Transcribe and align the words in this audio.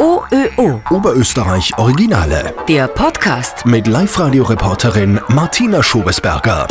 OÖO. 0.00 0.80
Oberösterreich 0.88 1.76
Originale. 1.76 2.54
Der 2.66 2.88
Podcast. 2.88 3.66
Mit 3.66 3.86
Live-Radio-Reporterin 3.86 5.20
Martina 5.28 5.82
Schobesberger. 5.82 6.66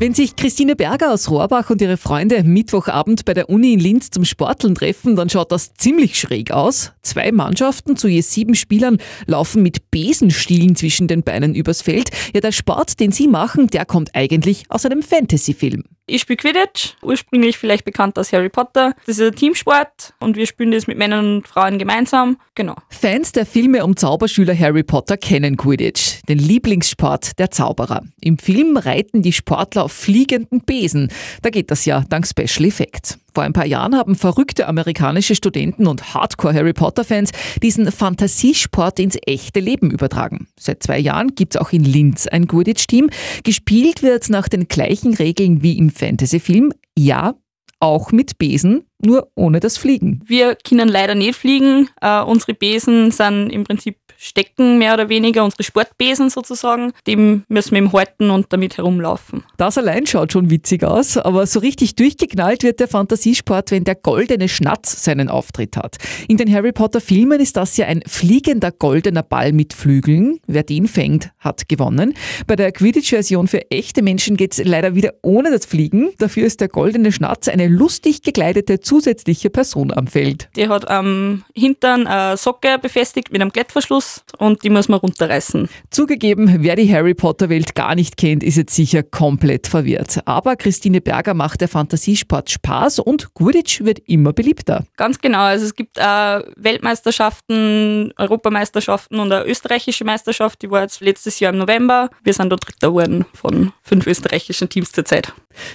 Wenn 0.00 0.14
sich 0.14 0.34
Christine 0.34 0.74
Berger 0.74 1.12
aus 1.12 1.30
Rohrbach 1.30 1.70
und 1.70 1.80
ihre 1.80 1.96
Freunde 1.96 2.42
Mittwochabend 2.42 3.24
bei 3.24 3.34
der 3.34 3.48
Uni 3.48 3.74
in 3.74 3.78
Linz 3.78 4.10
zum 4.10 4.24
Sporteln 4.24 4.74
treffen, 4.74 5.14
dann 5.14 5.30
schaut 5.30 5.52
das 5.52 5.74
ziemlich 5.74 6.18
schräg 6.18 6.50
aus. 6.50 6.90
Zwei 7.02 7.30
Mannschaften 7.30 7.96
zu 7.96 8.08
je 8.08 8.22
sieben 8.22 8.56
Spielern 8.56 8.96
laufen 9.26 9.62
mit 9.62 9.92
Besenstielen 9.92 10.74
zwischen 10.74 11.06
den 11.06 11.22
Beinen 11.22 11.54
übers 11.54 11.82
Feld. 11.82 12.10
Ja, 12.34 12.40
der 12.40 12.50
Sport, 12.50 12.98
den 12.98 13.12
sie 13.12 13.28
machen, 13.28 13.68
der 13.68 13.84
kommt 13.84 14.16
eigentlich 14.16 14.64
aus 14.70 14.84
einem 14.84 15.02
Fantasy-Film. 15.02 15.84
Ich 16.10 16.22
spiele 16.22 16.38
Quidditch, 16.38 16.94
ursprünglich 17.02 17.58
vielleicht 17.58 17.84
bekannt 17.84 18.16
als 18.16 18.32
Harry 18.32 18.48
Potter. 18.48 18.94
Das 19.04 19.18
ist 19.18 19.26
ein 19.26 19.34
Teamsport 19.36 20.14
und 20.20 20.36
wir 20.36 20.46
spielen 20.46 20.70
das 20.70 20.86
mit 20.86 20.96
Männern 20.96 21.36
und 21.36 21.48
Frauen 21.48 21.78
gemeinsam. 21.78 22.38
Genau. 22.54 22.76
Fans 22.88 23.32
der 23.32 23.44
Filme 23.44 23.84
um 23.84 23.94
Zauberschüler 23.94 24.58
Harry 24.58 24.82
Potter 24.82 25.18
kennen 25.18 25.58
Quidditch, 25.58 26.22
den 26.26 26.38
Lieblingssport 26.38 27.38
der 27.38 27.50
Zauberer. 27.50 28.04
Im 28.22 28.38
Film 28.38 28.78
reiten 28.78 29.20
die 29.20 29.34
Sportler 29.34 29.84
auf 29.84 29.92
fliegenden 29.92 30.62
Besen. 30.62 31.12
Da 31.42 31.50
geht 31.50 31.70
das 31.70 31.84
ja 31.84 32.02
dank 32.08 32.26
Special 32.26 32.66
Effects. 32.66 33.18
Vor 33.34 33.44
ein 33.44 33.52
paar 33.52 33.66
Jahren 33.66 33.94
haben 33.94 34.14
verrückte 34.14 34.66
amerikanische 34.66 35.34
Studenten 35.34 35.86
und 35.86 36.14
Hardcore-Harry 36.14 36.72
Potter-Fans 36.72 37.30
diesen 37.62 37.90
Fantasiesport 37.92 38.98
ins 38.98 39.18
echte 39.26 39.60
Leben 39.60 39.90
übertragen. 39.90 40.48
Seit 40.58 40.82
zwei 40.82 40.98
Jahren 40.98 41.34
gibt 41.34 41.54
es 41.54 41.60
auch 41.60 41.72
in 41.72 41.84
Linz 41.84 42.26
ein 42.26 42.48
Quidditch-Team. 42.48 43.10
Gespielt 43.44 44.02
wird 44.02 44.28
nach 44.30 44.48
den 44.48 44.66
gleichen 44.66 45.14
Regeln 45.14 45.62
wie 45.62 45.78
im 45.78 45.90
Fantasy-Film. 45.90 46.72
Ja, 46.96 47.34
auch 47.80 48.10
mit 48.10 48.38
Besen, 48.38 48.87
nur 49.00 49.30
ohne 49.34 49.60
das 49.60 49.78
Fliegen. 49.78 50.20
Wir 50.26 50.56
können 50.56 50.88
leider 50.88 51.14
nicht 51.14 51.36
fliegen. 51.36 51.88
Uh, 52.02 52.24
unsere 52.24 52.54
Besen 52.54 53.10
sind 53.10 53.50
im 53.50 53.64
Prinzip 53.64 53.96
Stecken 54.20 54.78
mehr 54.78 54.94
oder 54.94 55.08
weniger, 55.08 55.44
unsere 55.44 55.62
Sportbesen 55.62 56.28
sozusagen. 56.28 56.92
Dem 57.06 57.44
müssen 57.48 57.70
wir 57.70 57.78
im 57.78 57.92
halten 57.92 58.30
und 58.30 58.52
damit 58.52 58.76
herumlaufen. 58.76 59.44
Das 59.56 59.78
allein 59.78 60.06
schaut 60.06 60.32
schon 60.32 60.50
witzig 60.50 60.82
aus, 60.82 61.16
aber 61.16 61.46
so 61.46 61.60
richtig 61.60 61.94
durchgeknallt 61.94 62.64
wird 62.64 62.80
der 62.80 62.88
Fantasiesport, 62.88 63.70
wenn 63.70 63.84
der 63.84 63.94
goldene 63.94 64.48
Schnatz 64.48 65.04
seinen 65.04 65.28
Auftritt 65.28 65.76
hat. 65.76 65.98
In 66.26 66.36
den 66.36 66.52
Harry 66.52 66.72
Potter 66.72 67.00
Filmen 67.00 67.38
ist 67.38 67.56
das 67.56 67.76
ja 67.76 67.86
ein 67.86 68.02
fliegender 68.08 68.72
goldener 68.72 69.22
Ball 69.22 69.52
mit 69.52 69.72
Flügeln. 69.72 70.40
Wer 70.48 70.64
den 70.64 70.88
fängt, 70.88 71.30
hat 71.38 71.68
gewonnen. 71.68 72.14
Bei 72.48 72.56
der 72.56 72.72
Quidditch-Version 72.72 73.46
für 73.46 73.70
echte 73.70 74.02
Menschen 74.02 74.36
geht 74.36 74.58
es 74.58 74.64
leider 74.64 74.96
wieder 74.96 75.14
ohne 75.22 75.52
das 75.52 75.64
Fliegen. 75.64 76.10
Dafür 76.18 76.44
ist 76.44 76.60
der 76.60 76.68
goldene 76.68 77.12
Schnatz 77.12 77.46
eine 77.46 77.68
lustig 77.68 78.22
gekleidete 78.22 78.80
zusätzliche 78.88 79.50
Person 79.50 79.92
am 79.92 80.06
Feld. 80.06 80.48
Die 80.56 80.66
hat 80.68 80.88
am 80.88 81.44
Hintern 81.54 82.06
eine 82.06 82.38
Socke 82.38 82.78
befestigt 82.80 83.30
mit 83.30 83.42
einem 83.42 83.52
Klettverschluss 83.52 84.24
und 84.38 84.64
die 84.64 84.70
muss 84.70 84.88
man 84.88 84.98
runterreißen. 84.98 85.68
Zugegeben, 85.90 86.62
wer 86.62 86.74
die 86.74 86.90
Harry 86.90 87.12
Potter 87.12 87.50
Welt 87.50 87.74
gar 87.74 87.94
nicht 87.94 88.16
kennt, 88.16 88.42
ist 88.42 88.56
jetzt 88.56 88.74
sicher 88.74 89.02
komplett 89.02 89.66
verwirrt. 89.66 90.20
Aber 90.24 90.56
Christine 90.56 91.02
Berger 91.02 91.34
macht 91.34 91.60
der 91.60 91.68
Fantasiesport 91.68 92.48
Spaß 92.48 93.00
und 93.00 93.34
Quidditch 93.34 93.82
wird 93.84 93.98
immer 94.06 94.32
beliebter. 94.32 94.86
Ganz 94.96 95.20
genau. 95.20 95.40
Also 95.40 95.66
es 95.66 95.74
gibt 95.74 96.00
auch 96.00 96.40
Weltmeisterschaften, 96.56 98.14
Europameisterschaften 98.16 99.20
und 99.20 99.30
eine 99.30 99.44
österreichische 99.44 100.04
Meisterschaft, 100.04 100.62
die 100.62 100.70
war 100.70 100.80
jetzt 100.80 101.02
letztes 101.02 101.40
Jahr 101.40 101.52
im 101.52 101.58
November. 101.58 102.08
Wir 102.24 102.32
sind 102.32 102.48
dort 102.48 102.66
Dritter 102.66 102.88
geworden 102.88 103.26
von 103.34 103.72
fünf 103.82 104.06
österreichischen 104.06 104.70
Teams 104.70 104.92
zurzeit. 104.92 105.34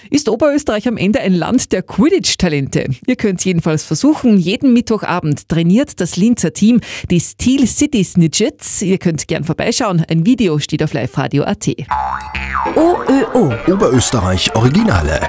Ist 0.10 0.30
Oberösterreich 0.30 0.88
am 0.88 0.98
Ende 0.98 1.20
ein 1.20 1.34
Land 1.34 1.72
der 1.72 1.84
Quidditch-Talente? 1.84 2.86
Ihr 3.08 3.16
könnt 3.16 3.40
es 3.40 3.46
jedenfalls 3.46 3.84
versuchen. 3.84 4.38
Jeden 4.38 4.74
Mittwochabend 4.74 5.48
trainiert 5.50 6.00
das 6.00 6.16
Linzer 6.16 6.54
Team 6.54 6.82
die 7.10 7.20
Steel 7.20 7.68
City 7.68 8.04
Snidgets. 8.04 8.82
Ihr 8.82 8.98
könnt 8.98 9.28
gern 9.28 9.44
vorbeischauen. 9.44 10.04
Ein 10.10 10.26
Video 10.26 10.60
steht 10.60 10.84
auf 10.84 10.94
liveradio.at. 10.94 11.68
OÖO. 12.76 13.54
Oberösterreich 13.68 14.56
Originale. 14.56 15.20